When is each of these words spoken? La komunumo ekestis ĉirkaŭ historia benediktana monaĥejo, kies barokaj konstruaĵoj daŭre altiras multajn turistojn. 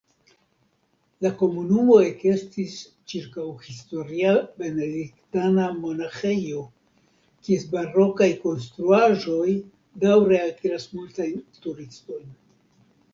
La 1.25 1.29
komunumo 1.41 1.97
ekestis 2.05 2.77
ĉirkaŭ 3.13 3.45
historia 3.65 4.31
benediktana 4.63 5.67
monaĥejo, 5.83 6.63
kies 7.49 7.69
barokaj 7.77 8.31
konstruaĵoj 8.49 9.47
daŭre 10.07 10.41
altiras 10.49 10.89
multajn 10.99 11.41
turistojn. 11.67 12.29